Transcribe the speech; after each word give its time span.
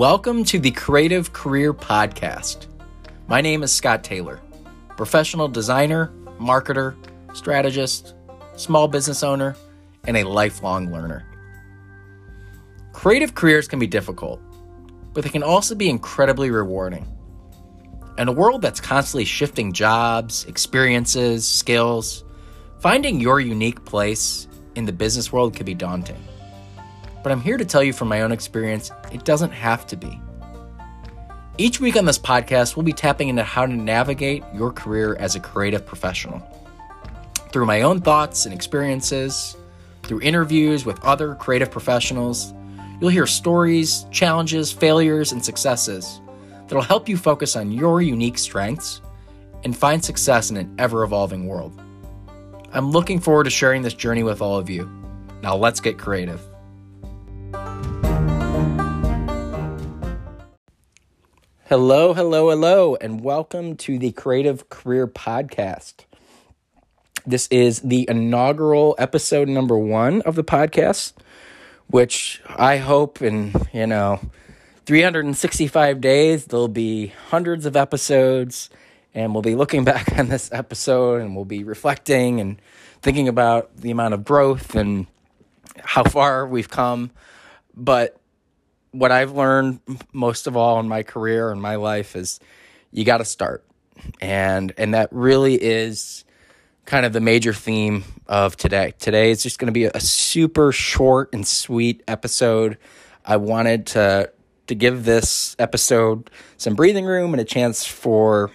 Welcome 0.00 0.44
to 0.44 0.58
the 0.58 0.70
Creative 0.70 1.30
Career 1.34 1.74
Podcast. 1.74 2.68
My 3.28 3.42
name 3.42 3.62
is 3.62 3.70
Scott 3.70 4.02
Taylor, 4.02 4.40
professional 4.96 5.46
designer, 5.46 6.10
marketer, 6.40 6.94
strategist, 7.34 8.14
small 8.56 8.88
business 8.88 9.22
owner, 9.22 9.54
and 10.04 10.16
a 10.16 10.24
lifelong 10.24 10.90
learner. 10.90 11.26
Creative 12.94 13.34
careers 13.34 13.68
can 13.68 13.78
be 13.78 13.86
difficult, 13.86 14.40
but 15.12 15.22
they 15.22 15.28
can 15.28 15.42
also 15.42 15.74
be 15.74 15.90
incredibly 15.90 16.50
rewarding. 16.50 17.06
In 18.16 18.26
a 18.26 18.32
world 18.32 18.62
that's 18.62 18.80
constantly 18.80 19.26
shifting 19.26 19.70
jobs, 19.70 20.46
experiences, 20.46 21.46
skills, 21.46 22.24
finding 22.78 23.20
your 23.20 23.38
unique 23.38 23.84
place 23.84 24.48
in 24.76 24.86
the 24.86 24.94
business 24.94 25.30
world 25.30 25.54
can 25.54 25.66
be 25.66 25.74
daunting. 25.74 26.24
But 27.22 27.32
I'm 27.32 27.40
here 27.40 27.56
to 27.56 27.64
tell 27.64 27.82
you 27.82 27.92
from 27.92 28.08
my 28.08 28.22
own 28.22 28.32
experience, 28.32 28.90
it 29.12 29.24
doesn't 29.24 29.52
have 29.52 29.86
to 29.88 29.96
be. 29.96 30.20
Each 31.58 31.78
week 31.80 31.96
on 31.96 32.06
this 32.06 32.18
podcast, 32.18 32.76
we'll 32.76 32.84
be 32.84 32.92
tapping 32.92 33.28
into 33.28 33.42
how 33.42 33.66
to 33.66 33.72
navigate 33.72 34.42
your 34.54 34.72
career 34.72 35.16
as 35.16 35.36
a 35.36 35.40
creative 35.40 35.84
professional. 35.84 36.40
Through 37.52 37.66
my 37.66 37.82
own 37.82 38.00
thoughts 38.00 38.46
and 38.46 38.54
experiences, 38.54 39.56
through 40.04 40.22
interviews 40.22 40.86
with 40.86 41.04
other 41.04 41.34
creative 41.34 41.70
professionals, 41.70 42.54
you'll 43.00 43.10
hear 43.10 43.26
stories, 43.26 44.06
challenges, 44.10 44.72
failures, 44.72 45.32
and 45.32 45.44
successes 45.44 46.20
that'll 46.66 46.80
help 46.82 47.08
you 47.08 47.16
focus 47.16 47.56
on 47.56 47.72
your 47.72 48.00
unique 48.00 48.38
strengths 48.38 49.02
and 49.64 49.76
find 49.76 50.02
success 50.02 50.50
in 50.50 50.56
an 50.56 50.74
ever 50.78 51.02
evolving 51.02 51.46
world. 51.46 51.78
I'm 52.72 52.90
looking 52.90 53.20
forward 53.20 53.44
to 53.44 53.50
sharing 53.50 53.82
this 53.82 53.94
journey 53.94 54.22
with 54.22 54.40
all 54.40 54.56
of 54.56 54.70
you. 54.70 54.88
Now, 55.42 55.56
let's 55.56 55.80
get 55.80 55.98
creative. 55.98 56.40
Hello, 61.70 62.14
hello, 62.14 62.50
hello, 62.50 62.96
and 62.96 63.20
welcome 63.20 63.76
to 63.76 63.96
the 63.96 64.10
Creative 64.10 64.68
Career 64.70 65.06
Podcast. 65.06 66.04
This 67.24 67.46
is 67.46 67.78
the 67.82 68.06
inaugural 68.10 68.96
episode 68.98 69.48
number 69.48 69.78
one 69.78 70.20
of 70.22 70.34
the 70.34 70.42
podcast, 70.42 71.12
which 71.86 72.42
I 72.48 72.78
hope 72.78 73.22
in, 73.22 73.52
you 73.72 73.86
know, 73.86 74.18
365 74.86 76.00
days, 76.00 76.46
there'll 76.46 76.66
be 76.66 77.12
hundreds 77.28 77.66
of 77.66 77.76
episodes, 77.76 78.68
and 79.14 79.32
we'll 79.32 79.42
be 79.42 79.54
looking 79.54 79.84
back 79.92 80.18
on 80.18 80.26
this 80.26 80.50
episode 80.52 81.20
and 81.20 81.36
we'll 81.36 81.44
be 81.44 81.62
reflecting 81.62 82.40
and 82.40 82.60
thinking 83.00 83.28
about 83.28 83.76
the 83.76 83.92
amount 83.92 84.14
of 84.14 84.24
growth 84.24 84.74
and 84.74 85.06
how 85.78 86.02
far 86.02 86.48
we've 86.48 86.68
come. 86.68 87.12
But 87.76 88.19
what 88.92 89.12
I've 89.12 89.32
learned 89.32 89.80
most 90.12 90.46
of 90.46 90.56
all 90.56 90.80
in 90.80 90.88
my 90.88 91.02
career 91.02 91.50
and 91.50 91.60
my 91.60 91.76
life 91.76 92.16
is 92.16 92.40
you 92.90 93.04
got 93.04 93.18
to 93.18 93.24
start. 93.24 93.64
And 94.20 94.72
and 94.78 94.94
that 94.94 95.08
really 95.12 95.54
is 95.54 96.24
kind 96.86 97.06
of 97.06 97.12
the 97.12 97.20
major 97.20 97.52
theme 97.52 98.04
of 98.26 98.56
today. 98.56 98.94
Today 98.98 99.30
is 99.30 99.42
just 99.42 99.58
going 99.58 99.66
to 99.66 99.72
be 99.72 99.84
a 99.84 100.00
super 100.00 100.72
short 100.72 101.32
and 101.32 101.46
sweet 101.46 102.02
episode. 102.08 102.78
I 103.24 103.36
wanted 103.36 103.86
to 103.88 104.32
to 104.66 104.74
give 104.74 105.04
this 105.04 105.56
episode 105.58 106.30
some 106.56 106.74
breathing 106.74 107.04
room 107.04 107.34
and 107.34 107.40
a 107.40 107.44
chance 107.44 107.84
for 107.84 108.52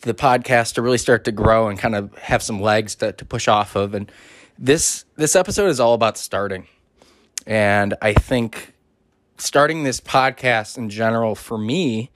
the 0.00 0.14
podcast 0.14 0.74
to 0.74 0.82
really 0.82 0.98
start 0.98 1.24
to 1.24 1.32
grow 1.32 1.68
and 1.68 1.78
kind 1.78 1.94
of 1.94 2.16
have 2.18 2.42
some 2.42 2.60
legs 2.60 2.94
to, 2.96 3.12
to 3.12 3.24
push 3.24 3.48
off 3.48 3.76
of. 3.76 3.94
And 3.94 4.10
this 4.58 5.04
this 5.16 5.34
episode 5.34 5.68
is 5.68 5.80
all 5.80 5.94
about 5.94 6.18
starting. 6.18 6.66
And 7.46 7.94
I 8.02 8.12
think 8.12 8.74
starting 9.40 9.82
this 9.82 10.00
podcast 10.00 10.76
in 10.76 10.90
general 10.90 11.34
for 11.34 11.58
me 11.58 12.10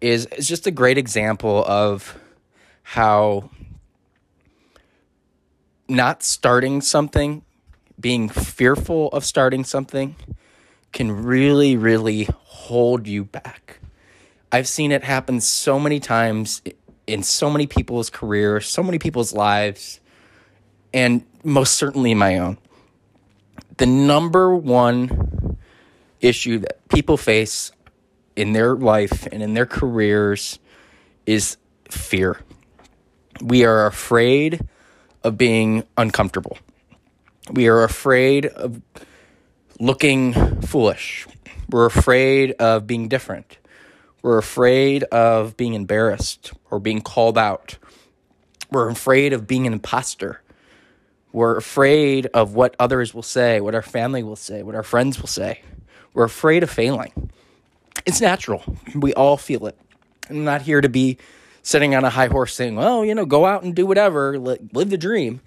is 0.00 0.26
is 0.26 0.48
just 0.48 0.66
a 0.66 0.70
great 0.70 0.98
example 0.98 1.64
of 1.66 2.18
how 2.82 3.50
not 5.88 6.22
starting 6.22 6.80
something, 6.80 7.42
being 7.98 8.28
fearful 8.28 9.08
of 9.08 9.24
starting 9.24 9.64
something 9.64 10.16
can 10.92 11.24
really 11.24 11.76
really 11.76 12.28
hold 12.44 13.06
you 13.06 13.24
back. 13.24 13.80
I've 14.50 14.68
seen 14.68 14.92
it 14.92 15.04
happen 15.04 15.40
so 15.40 15.78
many 15.78 16.00
times 16.00 16.62
in 17.06 17.22
so 17.22 17.50
many 17.50 17.66
people's 17.66 18.10
careers, 18.10 18.68
so 18.68 18.82
many 18.82 18.98
people's 18.98 19.32
lives, 19.32 20.00
and 20.94 21.24
most 21.44 21.74
certainly 21.74 22.14
my 22.14 22.38
own. 22.38 22.58
The 23.76 23.86
number 23.86 24.54
one 24.54 25.35
issue 26.20 26.58
that 26.58 26.86
people 26.88 27.16
face 27.16 27.72
in 28.34 28.52
their 28.52 28.74
life 28.74 29.26
and 29.32 29.42
in 29.42 29.54
their 29.54 29.66
careers 29.66 30.58
is 31.24 31.56
fear. 31.90 32.38
We 33.40 33.64
are 33.64 33.86
afraid 33.86 34.66
of 35.22 35.36
being 35.36 35.84
uncomfortable. 35.96 36.58
We 37.50 37.68
are 37.68 37.82
afraid 37.82 38.46
of 38.46 38.80
looking 39.78 40.32
foolish. 40.62 41.26
We're 41.68 41.86
afraid 41.86 42.52
of 42.52 42.86
being 42.86 43.08
different. 43.08 43.58
We're 44.22 44.38
afraid 44.38 45.04
of 45.04 45.56
being 45.56 45.74
embarrassed 45.74 46.52
or 46.70 46.80
being 46.80 47.00
called 47.00 47.38
out. 47.38 47.78
We're 48.70 48.88
afraid 48.88 49.32
of 49.32 49.46
being 49.46 49.66
an 49.66 49.72
imposter. 49.72 50.42
We're 51.32 51.56
afraid 51.56 52.26
of 52.34 52.54
what 52.54 52.74
others 52.80 53.14
will 53.14 53.22
say, 53.22 53.60
what 53.60 53.74
our 53.74 53.82
family 53.82 54.22
will 54.22 54.36
say, 54.36 54.62
what 54.62 54.74
our 54.74 54.82
friends 54.82 55.20
will 55.20 55.28
say. 55.28 55.62
We're 56.16 56.24
afraid 56.24 56.62
of 56.62 56.70
failing. 56.70 57.30
It's 58.06 58.22
natural. 58.22 58.64
We 58.94 59.12
all 59.12 59.36
feel 59.36 59.66
it. 59.66 59.78
I'm 60.30 60.44
not 60.44 60.62
here 60.62 60.80
to 60.80 60.88
be 60.88 61.18
sitting 61.60 61.94
on 61.94 62.04
a 62.04 62.10
high 62.10 62.28
horse 62.28 62.54
saying, 62.54 62.74
well, 62.74 63.04
you 63.04 63.14
know, 63.14 63.26
go 63.26 63.44
out 63.44 63.64
and 63.64 63.74
do 63.74 63.84
whatever, 63.84 64.38
live 64.38 64.88
the 64.88 64.96
dream. 64.96 65.42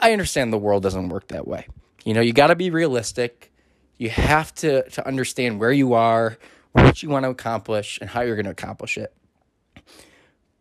I 0.00 0.10
understand 0.10 0.52
the 0.52 0.58
world 0.58 0.82
doesn't 0.82 1.08
work 1.08 1.28
that 1.28 1.46
way. 1.46 1.68
You 2.04 2.14
know, 2.14 2.20
you 2.20 2.32
got 2.32 2.48
to 2.48 2.56
be 2.56 2.68
realistic. 2.68 3.52
You 3.96 4.10
have 4.10 4.52
to, 4.56 4.82
to 4.90 5.06
understand 5.06 5.60
where 5.60 5.70
you 5.70 5.92
are, 5.92 6.36
what 6.72 7.00
you 7.04 7.08
want 7.08 7.24
to 7.24 7.30
accomplish, 7.30 8.00
and 8.00 8.10
how 8.10 8.22
you're 8.22 8.34
going 8.34 8.46
to 8.46 8.50
accomplish 8.50 8.98
it. 8.98 9.14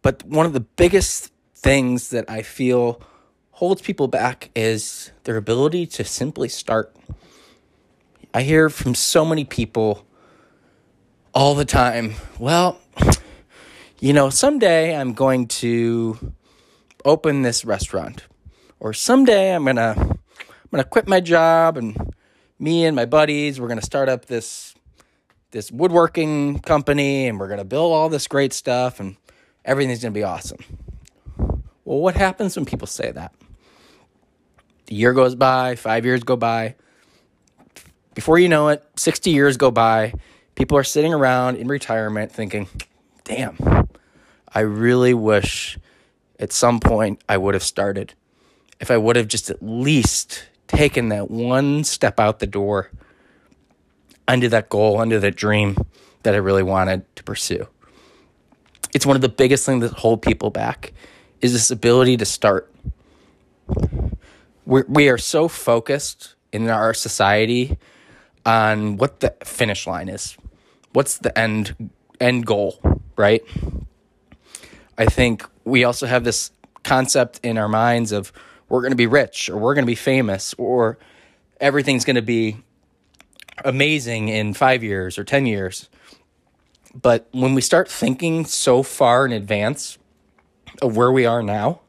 But 0.04 0.24
one 0.24 0.46
of 0.46 0.54
the 0.54 0.60
biggest 0.60 1.34
things 1.56 2.12
that 2.12 2.30
I 2.30 2.44
feel 2.44 3.02
holds 3.50 3.82
people 3.82 4.08
back 4.08 4.52
is 4.56 5.12
their 5.24 5.38
ability 5.38 5.88
to 5.88 6.04
simply 6.04 6.48
start. 6.48 6.96
I 8.34 8.44
hear 8.44 8.70
from 8.70 8.96
so 8.96 9.26
many 9.26 9.44
people 9.44 10.06
all 11.34 11.54
the 11.54 11.66
time, 11.66 12.14
well, 12.40 12.80
you 14.00 14.14
know, 14.14 14.30
someday 14.30 14.96
I'm 14.96 15.12
going 15.12 15.48
to 15.48 16.34
open 17.04 17.42
this 17.42 17.66
restaurant 17.66 18.28
or 18.80 18.94
someday 18.94 19.54
I'm 19.54 19.66
going 19.66 19.76
to 19.76 19.96
I'm 19.98 20.70
going 20.72 20.84
to 20.84 20.90
quit 20.90 21.10
my 21.10 21.20
job 21.20 21.76
and 21.76 22.14
me 22.58 22.86
and 22.86 22.96
my 22.96 23.06
buddies 23.06 23.60
we're 23.60 23.68
going 23.68 23.80
to 23.80 23.86
start 23.86 24.08
up 24.08 24.28
this 24.28 24.76
this 25.50 25.70
woodworking 25.70 26.60
company 26.60 27.28
and 27.28 27.38
we're 27.38 27.48
going 27.48 27.60
to 27.60 27.66
build 27.66 27.92
all 27.92 28.08
this 28.08 28.28
great 28.28 28.54
stuff 28.54 29.02
and 29.02 29.18
everything's 29.66 30.02
going 30.02 30.14
to 30.14 30.18
be 30.18 30.24
awesome. 30.24 30.64
Well, 31.84 32.00
what 32.00 32.16
happens 32.16 32.56
when 32.56 32.66
people 32.66 32.88
say 32.88 33.12
that? 33.12 33.34
A 34.90 34.94
year 34.94 35.12
goes 35.12 35.36
by, 35.36 35.76
5 35.76 36.06
years 36.06 36.24
go 36.24 36.38
by, 36.38 36.76
before 38.14 38.40
you 38.40 38.50
know 38.50 38.70
it, 38.70 38.84
60 38.96 39.30
years 39.30 39.58
go 39.58 39.72
by. 39.72 40.14
People 40.56 40.78
are 40.78 40.84
sitting 40.84 41.14
around 41.14 41.58
in 41.58 41.68
retirement 41.68 42.32
thinking, 42.32 42.68
damn, 43.24 43.88
I 44.54 44.60
really 44.62 45.14
wish 45.14 45.78
at 46.40 46.52
some 46.52 46.80
point 46.80 47.22
I 47.30 47.38
would 47.38 47.54
have 47.54 47.64
started. 47.64 48.14
If 48.80 48.92
I 48.92 48.98
would 48.98 49.16
have 49.16 49.28
just 49.28 49.50
at 49.50 49.62
least 49.62 50.48
taken 50.68 51.10
that 51.10 51.30
one 51.30 51.84
step 51.84 52.20
out 52.20 52.40
the 52.40 52.48
door 52.48 52.92
under 54.28 54.50
that 54.50 54.70
goal, 54.70 55.00
under 55.00 55.20
that 55.20 55.36
dream 55.36 55.78
that 56.24 56.34
I 56.34 56.38
really 56.38 56.64
wanted 56.64 57.04
to 57.16 57.24
pursue. 57.24 57.68
It's 58.94 59.06
one 59.06 59.16
of 59.16 59.22
the 59.22 59.30
biggest 59.30 59.66
things 59.66 59.82
that 59.84 60.00
hold 60.00 60.22
people 60.22 60.50
back 60.50 60.94
is 61.42 61.54
this 61.54 61.72
ability 61.72 62.18
to 62.18 62.26
start. 62.26 62.72
We're, 64.66 64.86
we 64.88 65.10
are 65.10 65.18
so 65.18 65.48
focused 65.48 66.36
in 66.52 66.70
our 66.70 66.94
society 66.94 67.78
on 68.46 68.98
what 68.98 69.20
the 69.20 69.36
finish 69.44 69.88
line 69.88 70.10
is. 70.10 70.38
What's 70.94 71.18
the 71.18 71.38
end 71.38 71.92
end 72.20 72.46
goal, 72.46 72.80
right? 73.16 73.44
I 74.98 75.06
think 75.06 75.46
we 75.64 75.84
also 75.84 76.06
have 76.06 76.24
this 76.24 76.52
concept 76.84 77.40
in 77.44 77.58
our 77.58 77.68
minds 77.68 78.12
of 78.12 78.32
we're 78.70 78.82
going 78.82 78.92
to 78.92 78.98
be 78.98 79.08
rich 79.08 79.50
or 79.50 79.58
we're 79.58 79.74
going 79.74 79.86
to 79.86 79.92
be 79.92 79.96
famous 79.96 80.54
or 80.58 80.98
everything's 81.60 82.06
going 82.06 82.16
to 82.16 82.22
be 82.22 82.58
amazing 83.64 84.30
in 84.30 84.54
5 84.54 84.84
years 84.84 85.18
or 85.18 85.24
10 85.24 85.46
years. 85.46 85.90
But 86.94 87.28
when 87.32 87.54
we 87.54 87.62
start 87.62 87.90
thinking 87.90 88.46
so 88.46 88.84
far 88.84 89.26
in 89.26 89.32
advance 89.32 89.98
of 90.82 90.96
where 90.98 91.12
we 91.12 91.26
are 91.26 91.42
now, 91.42 91.82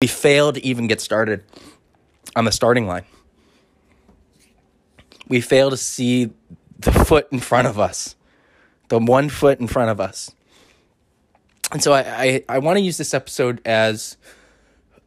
we 0.00 0.06
fail 0.06 0.52
to 0.52 0.64
even 0.64 0.86
get 0.86 1.00
started 1.00 1.44
on 2.36 2.44
the 2.44 2.52
starting 2.52 2.86
line 2.86 3.04
we 5.28 5.40
fail 5.40 5.70
to 5.70 5.76
see 5.76 6.30
the 6.78 6.92
foot 6.92 7.28
in 7.30 7.40
front 7.40 7.66
of 7.68 7.78
us, 7.78 8.16
the 8.88 8.98
one 8.98 9.28
foot 9.28 9.60
in 9.60 9.66
front 9.66 9.90
of 9.90 10.00
us. 10.00 10.32
And 11.72 11.82
so 11.82 11.92
I, 11.92 12.00
I, 12.00 12.44
I 12.48 12.58
want 12.58 12.78
to 12.78 12.82
use 12.82 12.96
this 12.96 13.12
episode 13.12 13.60
as 13.64 14.16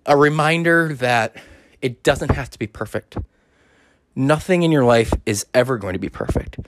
a 0.06 0.16
reminder 0.16 0.94
that 0.96 1.36
it 1.82 2.04
doesn't 2.04 2.32
have 2.32 2.50
to 2.52 2.60
be 2.60 2.68
perfect. 2.68 3.18
Nothing 4.16 4.64
in 4.64 4.72
your 4.72 4.84
life 4.84 5.14
is 5.26 5.46
ever 5.54 5.78
going 5.78 5.94
to 5.94 6.00
be 6.00 6.10
perfect. 6.10 6.60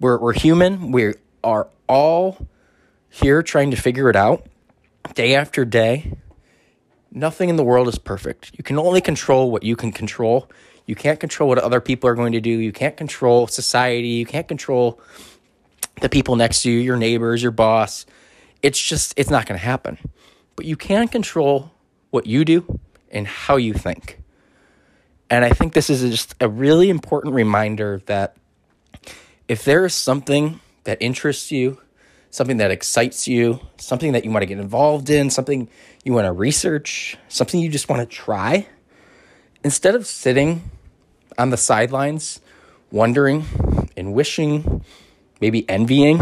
We're, 0.00 0.18
we're 0.18 0.32
human. 0.32 0.90
We 0.90 1.14
are 1.44 1.68
all 1.88 2.48
here 3.10 3.42
trying 3.42 3.70
to 3.70 3.76
figure 3.76 4.10
it 4.10 4.16
out 4.16 4.46
day 5.14 5.34
after 5.34 5.64
day. 5.64 6.14
Nothing 7.10 7.48
in 7.48 7.56
the 7.56 7.64
world 7.64 7.88
is 7.88 7.98
perfect. 7.98 8.52
You 8.56 8.64
can 8.64 8.78
only 8.78 9.00
control 9.00 9.50
what 9.50 9.62
you 9.62 9.76
can 9.76 9.92
control. 9.92 10.48
You 10.88 10.94
can't 10.94 11.20
control 11.20 11.50
what 11.50 11.58
other 11.58 11.82
people 11.82 12.08
are 12.08 12.14
going 12.14 12.32
to 12.32 12.40
do. 12.40 12.48
You 12.48 12.72
can't 12.72 12.96
control 12.96 13.46
society. 13.46 14.08
You 14.08 14.24
can't 14.24 14.48
control 14.48 14.98
the 16.00 16.08
people 16.08 16.34
next 16.34 16.62
to 16.62 16.70
you, 16.70 16.78
your 16.78 16.96
neighbors, 16.96 17.42
your 17.42 17.52
boss. 17.52 18.06
It's 18.62 18.82
just, 18.82 19.12
it's 19.18 19.28
not 19.28 19.44
going 19.44 19.60
to 19.60 19.64
happen. 19.64 19.98
But 20.56 20.64
you 20.64 20.76
can 20.76 21.06
control 21.06 21.72
what 22.08 22.26
you 22.26 22.42
do 22.42 22.80
and 23.10 23.26
how 23.26 23.56
you 23.56 23.74
think. 23.74 24.18
And 25.28 25.44
I 25.44 25.50
think 25.50 25.74
this 25.74 25.90
is 25.90 26.10
just 26.10 26.34
a 26.40 26.48
really 26.48 26.88
important 26.88 27.34
reminder 27.34 28.00
that 28.06 28.38
if 29.46 29.64
there 29.64 29.84
is 29.84 29.92
something 29.92 30.58
that 30.84 30.96
interests 31.02 31.52
you, 31.52 31.82
something 32.30 32.56
that 32.56 32.70
excites 32.70 33.28
you, 33.28 33.60
something 33.76 34.12
that 34.12 34.24
you 34.24 34.30
want 34.30 34.40
to 34.40 34.46
get 34.46 34.58
involved 34.58 35.10
in, 35.10 35.28
something 35.28 35.68
you 36.02 36.14
want 36.14 36.24
to 36.24 36.32
research, 36.32 37.18
something 37.28 37.60
you 37.60 37.68
just 37.68 37.90
want 37.90 38.00
to 38.00 38.06
try, 38.06 38.66
instead 39.62 39.94
of 39.94 40.06
sitting 40.06 40.70
on 41.38 41.50
the 41.50 41.56
sidelines 41.56 42.40
wondering 42.90 43.44
and 43.96 44.12
wishing, 44.12 44.84
maybe 45.40 45.68
envying 45.68 46.20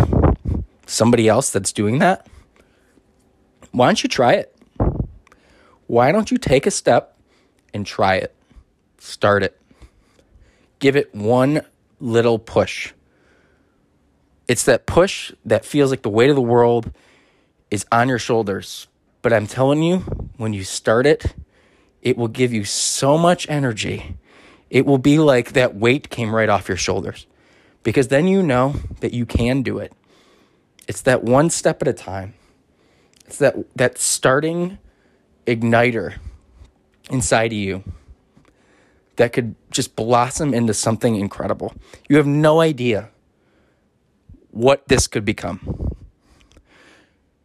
somebody 0.86 1.28
else 1.28 1.50
that's 1.50 1.72
doing 1.72 1.98
that, 1.98 2.26
why 3.72 3.86
don't 3.86 4.02
you 4.02 4.08
try 4.08 4.34
it? 4.34 4.54
Why 5.86 6.12
don't 6.12 6.30
you 6.30 6.38
take 6.38 6.66
a 6.66 6.70
step 6.70 7.16
and 7.72 7.86
try 7.86 8.16
it? 8.16 8.34
Start 8.98 9.42
it. 9.42 9.60
Give 10.78 10.96
it 10.96 11.14
one 11.14 11.62
little 12.00 12.38
push. 12.38 12.92
It's 14.48 14.64
that 14.64 14.86
push 14.86 15.32
that 15.44 15.64
feels 15.64 15.90
like 15.90 16.02
the 16.02 16.08
weight 16.10 16.30
of 16.30 16.36
the 16.36 16.42
world 16.42 16.92
is 17.70 17.86
on 17.90 18.08
your 18.08 18.18
shoulders. 18.18 18.86
But 19.22 19.32
I'm 19.32 19.46
telling 19.46 19.82
you, 19.82 19.98
when 20.36 20.52
you 20.52 20.62
start 20.62 21.06
it, 21.06 21.34
it 22.02 22.16
will 22.16 22.28
give 22.28 22.52
you 22.52 22.64
so 22.64 23.18
much 23.18 23.48
energy. 23.48 24.16
It 24.70 24.86
will 24.86 24.98
be 24.98 25.18
like 25.18 25.52
that 25.52 25.76
weight 25.76 26.10
came 26.10 26.34
right 26.34 26.48
off 26.48 26.68
your 26.68 26.76
shoulders 26.76 27.26
because 27.82 28.08
then 28.08 28.26
you 28.26 28.42
know 28.42 28.74
that 29.00 29.12
you 29.12 29.26
can 29.26 29.62
do 29.62 29.78
it. 29.78 29.92
It's 30.88 31.02
that 31.02 31.22
one 31.24 31.50
step 31.50 31.82
at 31.82 31.88
a 31.88 31.92
time. 31.92 32.34
It's 33.26 33.38
that 33.38 33.56
that 33.76 33.98
starting 33.98 34.78
igniter 35.46 36.18
inside 37.10 37.52
of 37.52 37.58
you 37.58 37.84
that 39.16 39.32
could 39.32 39.54
just 39.70 39.96
blossom 39.96 40.52
into 40.52 40.74
something 40.74 41.16
incredible. 41.16 41.74
You 42.08 42.16
have 42.16 42.26
no 42.26 42.60
idea 42.60 43.10
what 44.50 44.88
this 44.88 45.06
could 45.06 45.24
become. 45.24 45.94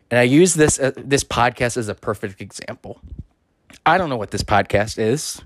And 0.09 0.19
I 0.19 0.23
use 0.23 0.53
this 0.55 0.79
uh, 0.79 0.91
this 0.97 1.23
podcast 1.23 1.77
as 1.77 1.87
a 1.87 1.95
perfect 1.95 2.41
example. 2.41 3.01
I 3.85 3.97
don't 3.97 4.09
know 4.09 4.17
what 4.17 4.31
this 4.31 4.43
podcast 4.43 4.97
is. 4.99 5.41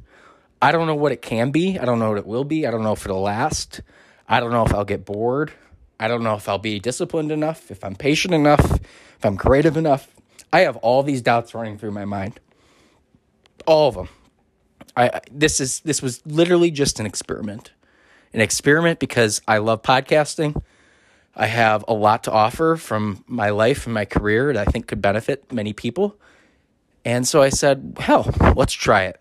I 0.61 0.71
don't 0.71 0.87
know 0.87 0.95
what 0.95 1.11
it 1.11 1.21
can 1.21 1.51
be. 1.51 1.77
I 1.77 1.85
don't 1.85 1.99
know 1.99 2.09
what 2.09 2.17
it 2.17 2.25
will 2.25 2.43
be. 2.43 2.65
I 2.65 2.71
don't 2.71 2.83
know 2.83 2.93
if 2.93 3.05
it'll 3.05 3.21
last. 3.21 3.81
I 4.27 4.39
don't 4.39 4.51
know 4.51 4.65
if 4.65 4.73
I'll 4.73 4.85
get 4.85 5.05
bored. 5.05 5.51
I 5.99 6.07
don't 6.07 6.23
know 6.23 6.35
if 6.35 6.49
I'll 6.49 6.57
be 6.57 6.79
disciplined 6.79 7.31
enough, 7.31 7.71
if 7.71 7.83
I'm 7.83 7.95
patient 7.95 8.33
enough, 8.33 8.73
if 8.73 9.23
I'm 9.25 9.37
creative 9.37 9.77
enough. 9.77 10.09
I 10.51 10.61
have 10.61 10.75
all 10.77 11.03
these 11.03 11.21
doubts 11.21 11.53
running 11.53 11.77
through 11.77 11.91
my 11.91 12.05
mind. 12.05 12.39
All 13.65 13.89
of 13.89 13.95
them. 13.95 14.09
I 14.97 15.21
this 15.31 15.59
is 15.59 15.81
this 15.81 16.01
was 16.01 16.25
literally 16.25 16.71
just 16.71 16.99
an 16.99 17.05
experiment. 17.05 17.71
An 18.33 18.41
experiment 18.41 18.99
because 18.99 19.41
I 19.47 19.59
love 19.59 19.81
podcasting. 19.81 20.61
I 21.35 21.47
have 21.47 21.83
a 21.87 21.93
lot 21.93 22.23
to 22.25 22.31
offer 22.31 22.77
from 22.77 23.23
my 23.27 23.49
life 23.49 23.85
and 23.85 23.93
my 23.93 24.05
career 24.05 24.53
that 24.53 24.67
I 24.67 24.71
think 24.71 24.87
could 24.87 25.01
benefit 25.01 25.51
many 25.51 25.73
people. 25.73 26.17
And 27.03 27.27
so 27.27 27.41
I 27.41 27.49
said, 27.49 27.97
hell, 27.99 28.29
let's 28.55 28.73
try 28.73 29.03
it. 29.03 29.19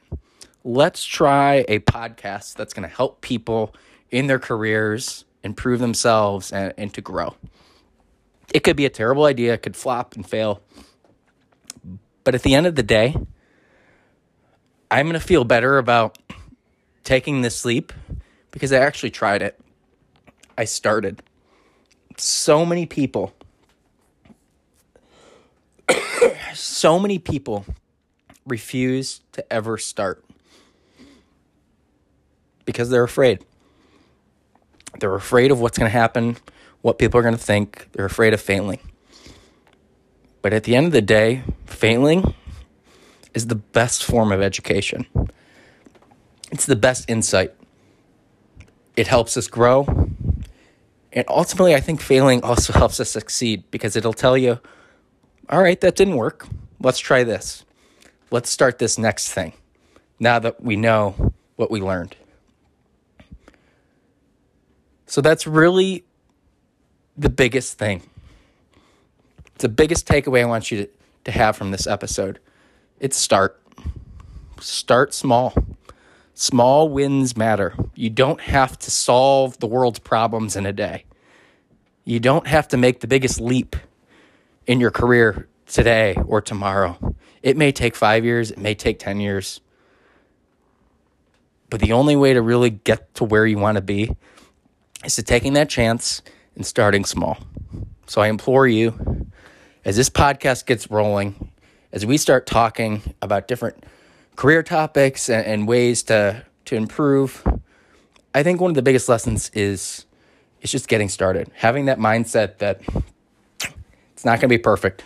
Let's 0.66 1.04
try 1.04 1.66
a 1.68 1.80
podcast 1.80 2.54
that's 2.54 2.72
going 2.72 2.88
to 2.88 2.94
help 2.94 3.20
people 3.20 3.74
in 4.10 4.28
their 4.28 4.38
careers 4.38 5.26
improve 5.42 5.78
themselves 5.78 6.52
and, 6.52 6.72
and 6.78 6.94
to 6.94 7.02
grow. 7.02 7.34
It 8.54 8.60
could 8.60 8.74
be 8.74 8.86
a 8.86 8.90
terrible 8.90 9.26
idea, 9.26 9.52
it 9.52 9.62
could 9.62 9.76
flop 9.76 10.14
and 10.14 10.26
fail. 10.26 10.62
But 12.24 12.34
at 12.34 12.42
the 12.42 12.54
end 12.54 12.66
of 12.66 12.76
the 12.76 12.82
day, 12.82 13.14
I'm 14.90 15.04
going 15.04 15.12
to 15.12 15.20
feel 15.20 15.44
better 15.44 15.76
about 15.76 16.16
taking 17.02 17.42
this 17.42 17.66
leap 17.66 17.92
because 18.50 18.72
I 18.72 18.78
actually 18.78 19.10
tried 19.10 19.42
it. 19.42 19.60
I 20.56 20.64
started 20.64 21.22
so 22.16 22.64
many 22.64 22.86
people, 22.86 23.34
so 26.54 26.98
many 26.98 27.18
people 27.18 27.66
refuse 28.46 29.20
to 29.32 29.52
ever 29.52 29.76
start 29.76 30.24
because 32.64 32.90
they're 32.90 33.04
afraid. 33.04 33.44
They're 35.00 35.14
afraid 35.14 35.50
of 35.50 35.60
what's 35.60 35.78
going 35.78 35.90
to 35.90 35.96
happen, 35.96 36.36
what 36.82 36.98
people 36.98 37.18
are 37.18 37.22
going 37.22 37.36
to 37.36 37.40
think. 37.40 37.88
They're 37.92 38.04
afraid 38.04 38.32
of 38.32 38.40
failing. 38.40 38.78
But 40.42 40.52
at 40.52 40.64
the 40.64 40.76
end 40.76 40.86
of 40.86 40.92
the 40.92 41.02
day, 41.02 41.42
failing 41.66 42.34
is 43.32 43.46
the 43.46 43.54
best 43.54 44.04
form 44.04 44.30
of 44.30 44.40
education. 44.40 45.06
It's 46.52 46.66
the 46.66 46.76
best 46.76 47.08
insight. 47.08 47.54
It 48.96 49.08
helps 49.08 49.36
us 49.36 49.48
grow. 49.48 49.86
And 51.12 51.24
ultimately, 51.28 51.74
I 51.74 51.80
think 51.80 52.00
failing 52.00 52.42
also 52.42 52.72
helps 52.78 53.00
us 53.00 53.10
succeed 53.10 53.64
because 53.70 53.96
it'll 53.96 54.12
tell 54.12 54.36
you, 54.36 54.60
all 55.48 55.62
right, 55.62 55.80
that 55.80 55.96
didn't 55.96 56.16
work. 56.16 56.46
Let's 56.80 56.98
try 56.98 57.24
this. 57.24 57.64
Let's 58.30 58.50
start 58.50 58.78
this 58.78 58.98
next 58.98 59.32
thing 59.32 59.52
now 60.18 60.38
that 60.38 60.62
we 60.62 60.76
know 60.76 61.32
what 61.56 61.70
we 61.70 61.80
learned. 61.80 62.16
So 65.14 65.20
that's 65.20 65.46
really 65.46 66.02
the 67.16 67.30
biggest 67.30 67.78
thing. 67.78 68.02
It's 69.54 69.62
the 69.62 69.68
biggest 69.68 70.08
takeaway 70.08 70.42
I 70.42 70.46
want 70.46 70.72
you 70.72 70.78
to, 70.78 70.88
to 71.26 71.30
have 71.30 71.54
from 71.56 71.70
this 71.70 71.86
episode. 71.86 72.40
It's 72.98 73.16
start. 73.16 73.62
Start 74.58 75.14
small. 75.14 75.54
Small 76.34 76.88
wins 76.88 77.36
matter. 77.36 77.76
You 77.94 78.10
don't 78.10 78.40
have 78.40 78.76
to 78.80 78.90
solve 78.90 79.56
the 79.60 79.68
world's 79.68 80.00
problems 80.00 80.56
in 80.56 80.66
a 80.66 80.72
day. 80.72 81.04
You 82.04 82.18
don't 82.18 82.48
have 82.48 82.66
to 82.66 82.76
make 82.76 82.98
the 82.98 83.06
biggest 83.06 83.40
leap 83.40 83.76
in 84.66 84.80
your 84.80 84.90
career 84.90 85.46
today 85.68 86.16
or 86.26 86.40
tomorrow. 86.40 87.14
It 87.40 87.56
may 87.56 87.70
take 87.70 87.94
five 87.94 88.24
years, 88.24 88.50
it 88.50 88.58
may 88.58 88.74
take 88.74 88.98
10 88.98 89.20
years. 89.20 89.60
But 91.70 91.80
the 91.80 91.92
only 91.92 92.16
way 92.16 92.34
to 92.34 92.42
really 92.42 92.70
get 92.70 93.14
to 93.14 93.22
where 93.22 93.46
you 93.46 93.58
want 93.58 93.76
to 93.76 93.80
be 93.80 94.16
is 95.04 95.16
to 95.16 95.22
taking 95.22 95.54
that 95.54 95.68
chance 95.68 96.22
and 96.56 96.64
starting 96.66 97.04
small. 97.04 97.38
So 98.06 98.20
I 98.20 98.28
implore 98.28 98.66
you, 98.66 99.28
as 99.84 99.96
this 99.96 100.10
podcast 100.10 100.66
gets 100.66 100.90
rolling, 100.90 101.50
as 101.92 102.04
we 102.04 102.16
start 102.16 102.46
talking 102.46 103.02
about 103.22 103.48
different 103.48 103.84
career 104.36 104.62
topics 104.62 105.28
and, 105.28 105.46
and 105.46 105.68
ways 105.68 106.02
to 106.04 106.44
to 106.66 106.76
improve. 106.76 107.46
I 108.34 108.42
think 108.42 108.60
one 108.60 108.70
of 108.70 108.74
the 108.74 108.82
biggest 108.82 109.08
lessons 109.08 109.50
is 109.52 110.06
it's 110.60 110.72
just 110.72 110.88
getting 110.88 111.08
started. 111.08 111.50
Having 111.54 111.86
that 111.86 111.98
mindset 111.98 112.58
that 112.58 112.80
it's 114.12 114.24
not 114.24 114.40
going 114.40 114.48
to 114.48 114.48
be 114.48 114.58
perfect 114.58 115.04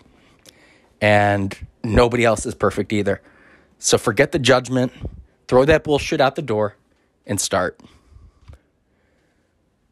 and 1.00 1.56
nobody 1.82 2.24
else 2.24 2.46
is 2.46 2.54
perfect 2.54 2.92
either. 2.92 3.20
So 3.78 3.98
forget 3.98 4.32
the 4.32 4.38
judgment, 4.38 4.92
throw 5.46 5.64
that 5.64 5.84
bullshit 5.84 6.20
out 6.20 6.36
the 6.36 6.42
door 6.42 6.76
and 7.26 7.40
start. 7.40 7.80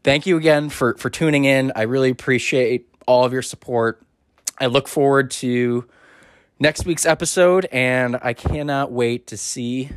Thank 0.07 0.25
you 0.25 0.37
again 0.37 0.69
for 0.69 0.95
for 0.99 1.11
tuning 1.11 1.47
in. 1.47 1.73
I 1.75 1.83
really 1.83 2.11
appreciate 2.11 2.87
all 3.09 3.25
of 3.25 3.33
your 3.33 3.43
support. 3.43 4.01
I 4.57 4.67
look 4.67 4.87
forward 4.87 5.33
to 5.43 5.85
next 6.61 6.87
week's 6.87 7.05
episode, 7.05 7.67
and 7.73 8.17
I 8.23 8.33
cannot 8.33 8.93
wait 8.93 9.27
to 9.27 9.37
see 9.37 9.91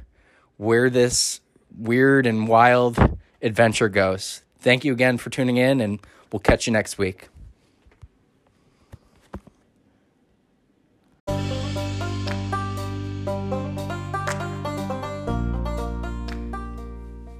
where 0.57 0.89
this 0.89 1.41
weird 1.77 2.25
and 2.25 2.47
wild 2.47 3.19
adventure 3.43 3.87
goes. 3.87 4.41
Thank 4.57 4.83
you 4.83 4.93
again 4.93 5.19
for 5.19 5.29
tuning 5.29 5.57
in, 5.57 5.79
and 5.79 5.99
we'll 6.33 6.39
catch 6.39 6.65
you 6.65 6.73
next 6.73 6.97
week. 6.97 7.29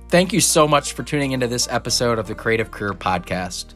Thank 0.09 0.33
you 0.33 0.41
so 0.41 0.67
much 0.67 0.93
for 0.93 1.03
tuning 1.03 1.33
into 1.33 1.45
this 1.45 1.67
episode 1.69 2.17
of 2.17 2.25
the 2.25 2.33
Creative 2.33 2.71
Career 2.71 2.93
Podcast. 2.93 3.75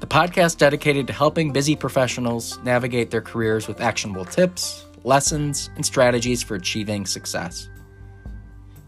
The 0.00 0.06
podcast 0.06 0.58
dedicated 0.58 1.06
to 1.06 1.14
helping 1.14 1.54
busy 1.54 1.74
professionals 1.74 2.58
navigate 2.64 3.10
their 3.10 3.22
careers 3.22 3.66
with 3.66 3.80
actionable 3.80 4.26
tips, 4.26 4.84
lessons, 5.04 5.70
and 5.76 5.86
strategies 5.86 6.42
for 6.42 6.54
achieving 6.54 7.06
success. 7.06 7.70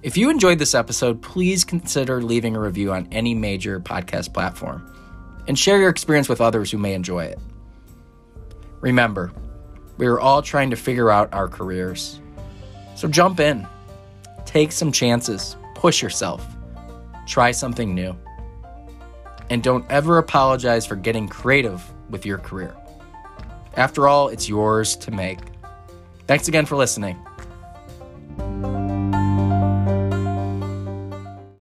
If 0.02 0.18
you 0.18 0.28
enjoyed 0.28 0.58
this 0.58 0.74
episode, 0.74 1.22
please 1.22 1.64
consider 1.64 2.20
leaving 2.20 2.54
a 2.54 2.60
review 2.60 2.92
on 2.92 3.08
any 3.10 3.34
major 3.34 3.80
podcast 3.80 4.34
platform 4.34 4.86
and 5.48 5.58
share 5.58 5.80
your 5.80 5.88
experience 5.88 6.28
with 6.28 6.42
others 6.42 6.70
who 6.70 6.76
may 6.76 6.92
enjoy 6.92 7.24
it. 7.24 7.38
Remember, 8.82 9.32
we 9.96 10.06
are 10.06 10.20
all 10.20 10.42
trying 10.42 10.68
to 10.68 10.76
figure 10.76 11.10
out 11.10 11.32
our 11.32 11.48
careers. 11.48 12.20
So 12.96 13.08
jump 13.08 13.40
in, 13.40 13.66
take 14.44 14.72
some 14.72 14.92
chances, 14.92 15.56
push 15.80 16.02
yourself, 16.02 16.46
try 17.26 17.50
something 17.50 17.94
new. 17.94 18.14
And 19.48 19.62
don't 19.62 19.90
ever 19.90 20.18
apologize 20.18 20.84
for 20.86 20.94
getting 20.94 21.26
creative 21.26 21.82
with 22.10 22.26
your 22.26 22.36
career. 22.36 22.76
After 23.76 24.06
all, 24.06 24.28
it's 24.28 24.46
yours 24.46 24.94
to 24.96 25.10
make. 25.10 25.38
Thanks 26.26 26.48
again 26.48 26.66
for 26.66 26.76
listening. 26.76 27.16